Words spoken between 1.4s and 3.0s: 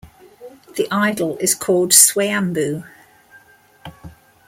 called "Swayamboo".